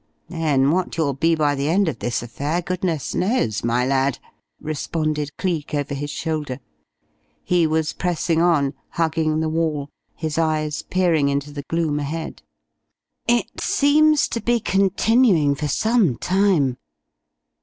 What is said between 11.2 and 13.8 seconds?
into the gloom ahead. "It